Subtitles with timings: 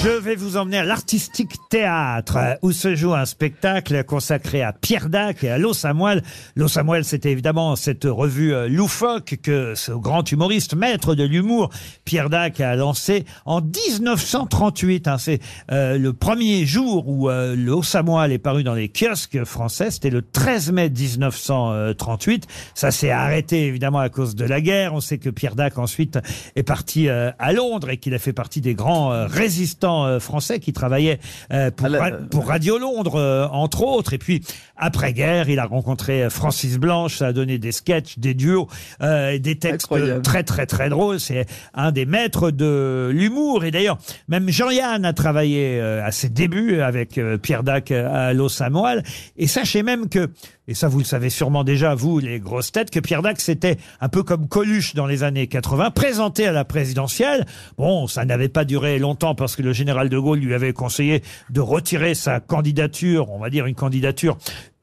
[0.00, 4.72] Je vais vous emmener à l'Artistique Théâtre, euh, où se joue un spectacle consacré à
[4.72, 6.22] Pierre Dac et à L'Eau Samuel.
[6.54, 11.70] L'Eau Samuel, c'était évidemment cette revue euh, loufoque que ce grand humoriste, maître de l'humour,
[12.04, 15.08] Pierre Dac a lancé en 1938.
[15.08, 15.18] hein.
[15.18, 15.40] C'est
[15.72, 19.90] euh, le premier jour où euh, L'Eau Samuel est paru dans les kiosques français.
[19.90, 22.46] C'était le 13 mai 1938.
[22.76, 24.94] Ça s'est arrêté évidemment à cause de la guerre.
[24.94, 26.20] On sait que Pierre Dac ensuite
[26.54, 30.72] est parti à Londres et qu'il a fait partie des grands résistants euh, français qui
[30.72, 31.18] travaillaient
[31.52, 34.12] euh, pour, À la- Ra- pour Radio Londres, euh, entre autres.
[34.12, 34.42] Et puis,
[34.76, 38.68] après-guerre, il a rencontré euh, Francis Blanche, ça a donné des sketchs, des duos,
[39.02, 40.22] euh, des textes Incroyable.
[40.22, 41.18] très, très, très drôles.
[41.20, 43.64] C'est un des maîtres de l'humour.
[43.64, 43.98] Et d'ailleurs,
[44.28, 48.50] même Jean-Yann a travaillé euh, à ses débuts avec euh, Pierre Dac euh, à Los
[48.50, 49.02] Samuel.
[49.36, 50.30] Et sachez même que,
[50.68, 53.76] et ça vous le savez sûrement déjà, vous, les grosses têtes, que Pierre Dac, c'était
[54.00, 57.46] un peu comme Coluche dans les années 80, présenté à la présidentielle.
[57.78, 61.22] Bon, ça n'avait pas duré longtemps parce que le général de Gaulle lui avait conseillé
[61.48, 64.36] de retirer sa candidature, on va dire une candidature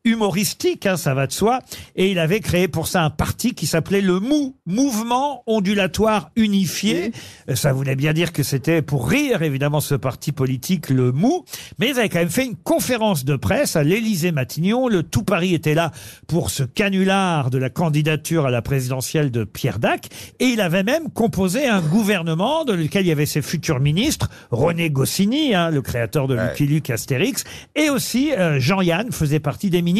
[0.05, 1.59] humoristique, hein, ça va de soi,
[1.95, 7.11] et il avait créé pour ça un parti qui s'appelait le MOU, Mouvement Ondulatoire Unifié.
[7.49, 11.43] Euh, Ça voulait bien dire que c'était pour rire, évidemment, ce parti politique, le MOU,
[11.79, 14.87] mais ils avaient quand même fait une conférence de presse à l'Élysée Matignon.
[14.87, 15.91] Le tout Paris était là
[16.27, 20.83] pour ce canular de la candidature à la présidentielle de Pierre Dac, et il avait
[20.83, 25.71] même composé un gouvernement dans lequel il y avait ses futurs ministres, René Goscinny, hein,
[25.71, 27.43] le créateur de Lucky Luke Astérix,
[27.75, 29.94] et aussi euh, Jean-Yann faisait partie des ministres.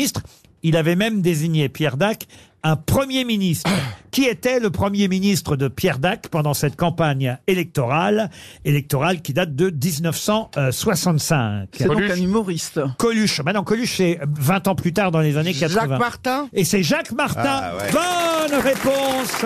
[0.63, 2.27] Il avait même désigné Pierre Dac
[2.65, 3.69] un premier ministre.
[4.11, 8.29] Qui était le premier ministre de Pierre Dac pendant cette campagne électorale,
[8.63, 12.79] électorale qui date de 1965 C'est donc un humoriste.
[12.97, 13.41] Coluche.
[13.41, 15.81] Maintenant, Coluche, c'est 20 ans plus tard dans les années 80.
[15.81, 16.47] Jacques Martin?
[16.53, 17.43] Et c'est Jacques Martin.
[17.43, 17.91] Ah, ouais.
[17.91, 19.43] Bonne réponse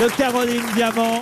[0.00, 1.20] de Caroline Diamant.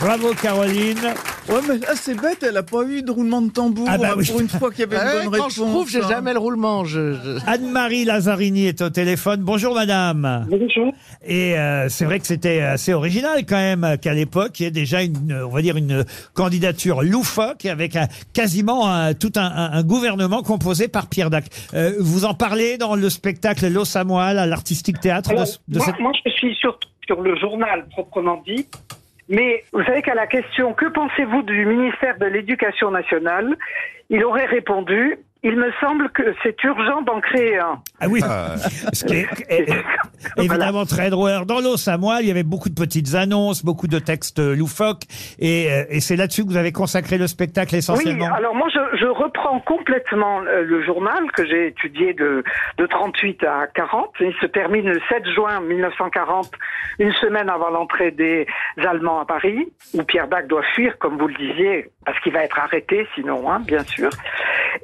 [0.00, 1.12] Bravo Caroline.
[1.46, 4.14] Ouais, mais là, c'est bête, elle a pas eu de roulement de tambour Ah bah
[4.16, 4.26] oui.
[4.26, 5.54] pour une fois qu'il y avait une Ouais, bonne Quand réponse.
[5.56, 6.08] je trouve, j'ai hein.
[6.08, 6.84] jamais le roulement.
[6.86, 9.40] Je, je- Anne-Marie Lazzarini est au téléphone.
[9.42, 10.46] Bonjour madame.
[10.48, 10.94] Bonjour.
[11.26, 14.70] Et euh, c'est vrai que c'était assez original quand même qu'à l'époque il y ait
[14.70, 19.72] déjà une, on va dire une candidature loufoque avec un- quasiment un- tout un, un-
[19.72, 21.44] un gouvernement composé par Pierre Dac.
[21.74, 25.76] Euh, vous en parlez dans le spectacle Los Samuel à l'Artistique Théâtre de, Alors, de
[25.78, 28.66] moi, cette- moi, je suis sur, sur le journal proprement dit.
[29.28, 33.56] Mais vous savez qu'à la question que pensez-vous du ministère de l'Éducation nationale,
[34.10, 37.78] il aurait répondu il me semble que c'est urgent d'en créer un.
[38.00, 38.20] Ah oui,
[38.92, 39.68] ce qui est, est-
[40.38, 41.30] est évidemment très drôle.
[41.30, 45.02] Alors, dans l'eau Samoa, il y avait beaucoup de petites annonces, beaucoup de textes loufoques,
[45.38, 48.32] et, euh, et c'est là-dessus que vous avez consacré le spectacle Oui, essentiellement.
[48.34, 52.42] alors moi je, je reprends complètement euh, le journal que j'ai étudié de,
[52.78, 54.10] de 38 à 40.
[54.20, 56.50] Il se termine le 7 juin 1940,
[56.98, 58.46] une semaine avant l'entrée des
[58.78, 62.44] Allemands à Paris, où Pierre Dac doit fuir, comme vous le disiez, parce qu'il va
[62.44, 64.08] être arrêté sinon, hein, bien sûr.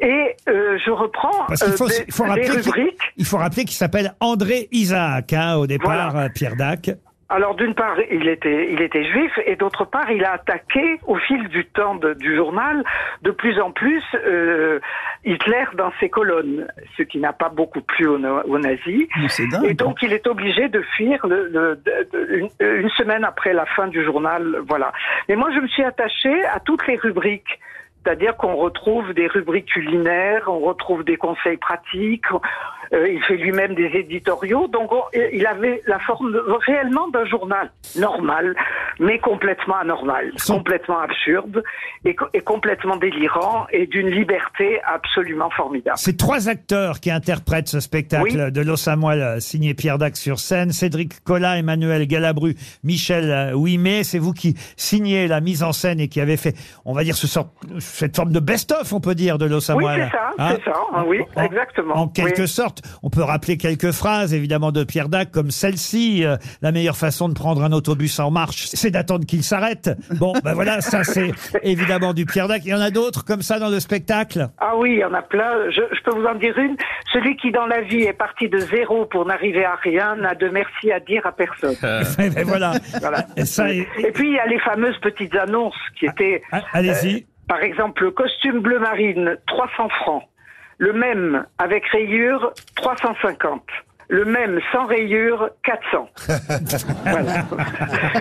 [0.01, 3.13] Et euh, je reprends Parce qu'il euh, faut, des, il faut rappeler qu'il rubriques.
[3.17, 6.27] il faut rappeler qu'il s'appelle André Isaac, hein, au départ, Voilà.
[6.27, 6.91] euh, Pierre Dac.
[7.33, 11.15] Alors d'une part, il était, il était juif, et d'autre part, il a attaqué au
[11.17, 12.83] fil du temps de- du journal
[13.23, 14.81] de plus en plus euh,
[15.25, 19.07] Hitler dans ses colonnes, ce qui n'a pas beaucoup plu aux, aux nazis.
[19.65, 22.49] Et donc il est obligé de fuir le, le- de- de- une,
[22.83, 24.93] une semaine après la fin du journal, voilà.
[25.29, 27.61] Mais moi, je me suis attachée à toutes les rubriques.
[28.05, 32.25] C'est-à-dire qu'on retrouve des rubriques culinaires, on retrouve des conseils pratiques,
[32.95, 36.35] euh, il fait lui-même des éditoriaux, donc on- il avait la forme
[36.67, 38.57] réellement d'un journal normal,
[39.01, 41.63] mais complètement anormal, Son- complètement absurde
[42.05, 45.97] et, co- et complètement délirant et d'une liberté absolument formidable.
[45.99, 48.53] C'est trois acteurs qui interprètent ce spectacle Oui.
[48.53, 50.71] de Los Samuel, signé Pierre Dac sur scène.
[50.73, 54.05] Cédric Collat, Emmanuel Galabru, Michel euh, Ouimet.
[54.05, 57.17] C'est vous qui signez la mise en scène et qui avez fait, on va dire,
[57.17, 60.09] ce sort, cette forme de best-of, on peut dire, de Los Oui, Samuel.
[60.11, 61.95] c'est ça, Hein c'est ça, hein, oui, En- exactement.
[61.97, 62.49] En quelque Oui.
[62.49, 66.25] sorte, on peut rappeler quelques phrases, évidemment, de Pierre Dac, comme celle-ci.
[66.25, 69.91] euh, la meilleure façon de prendre un autobus en marche, c'est d'attendre qu'il s'arrête.
[70.19, 71.31] Bon, ben voilà, ça c'est
[71.63, 72.63] évidemment du Pierre Dac.
[72.65, 74.49] Il y en a d'autres comme ça dans le spectacle?
[74.59, 75.71] Ah oui, il y en a plein.
[75.71, 76.77] Je, je peux vous en dire une.
[77.13, 80.49] Celui qui dans la vie est parti de zéro pour n'arriver à rien n'a de
[80.49, 81.75] merci à dire à personne.
[82.19, 82.73] Eh ben voilà.
[83.01, 83.27] Voilà.
[83.37, 86.61] Et ça, et- Et puis il y a les fameuses petites annonces qui étaient, Ah,
[86.73, 87.27] Allez-y.
[87.49, 90.23] par exemple, le costume bleu marine, 300 francs.
[90.79, 93.63] Le même avec rayure, 350.
[94.11, 96.09] Le même sans rayure, 400.
[97.05, 97.45] voilà.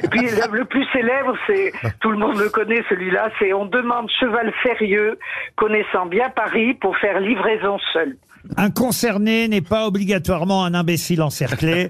[0.04, 4.08] Et puis le plus célèbre, c'est, tout le monde le connaît celui-là, c'est on demande
[4.20, 5.18] cheval sérieux,
[5.56, 8.16] connaissant bien Paris, pour faire livraison seule.
[8.56, 11.90] Un concerné n'est pas obligatoirement un imbécile encerclé.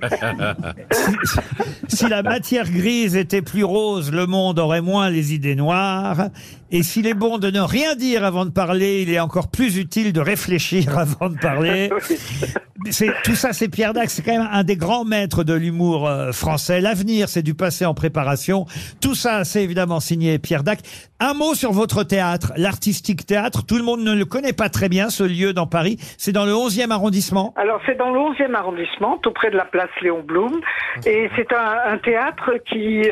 [0.92, 1.12] si,
[1.88, 6.30] si la matière grise était plus rose, le monde aurait moins les idées noires.
[6.72, 9.78] Et s'il est bon de ne rien dire avant de parler, il est encore plus
[9.78, 11.90] utile de réfléchir avant de parler.
[12.92, 16.08] C'est tout ça, c'est Pierre Dac, c'est quand même un des grands maîtres de l'humour
[16.08, 16.80] euh, français.
[16.80, 18.66] L'avenir, c'est du passé en préparation.
[19.02, 20.80] Tout ça, c'est évidemment signé Pierre Dac.
[21.20, 23.66] Un mot sur votre théâtre, l'artistique théâtre.
[23.66, 25.98] Tout le monde ne le connaît pas très bien, ce lieu dans Paris.
[26.18, 27.54] C'est dans le 11e arrondissement.
[27.58, 30.62] Alors c'est dans le 11e arrondissement, tout près de la place Léon Blum,
[31.06, 33.10] et c'est un, un théâtre qui,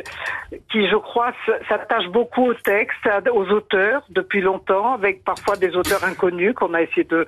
[0.71, 1.33] qui je crois
[1.67, 6.81] s'attache beaucoup au texte, aux auteurs depuis longtemps, avec parfois des auteurs inconnus qu'on a
[6.81, 7.25] essayé de,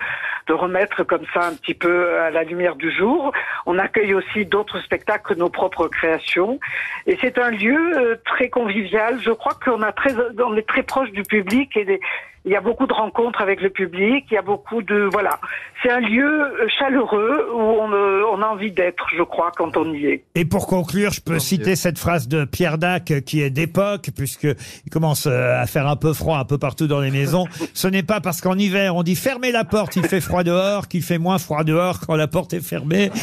[0.48, 3.31] de remettre comme ça un petit peu à la lumière du jour.
[3.66, 6.60] On accueille aussi d'autres spectacles que nos propres créations,
[7.07, 9.19] et c'est un lieu euh, très convivial.
[9.21, 10.13] Je crois qu'on a très,
[10.44, 12.00] on est très proche du public et des-
[12.46, 15.40] il y a beaucoup de rencontres avec le public, il y a beaucoup de voilà.
[15.84, 19.78] C'est un lieu euh, chaleureux où on, euh, on a envie d'être, je crois, quand
[19.78, 20.24] on y est.
[20.36, 24.10] Et pour conclure, je peux citer cette phrase de Pierre Dac euh, qui est d'époque,
[24.16, 24.44] puisque
[24.86, 27.46] il commence à faire un peu froid un peu partout dans les maisons.
[27.74, 30.88] Ce n'est pas parce qu'en hiver on dit fermez la porte, il fait froid dehors,
[30.88, 33.12] qu'il fait moins froid dehors quand la porte est fermée.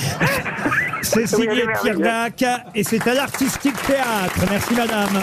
[1.02, 4.44] C'est signé Pierre Dac et c'est à l'artistique théâtre.
[4.50, 5.22] Merci madame.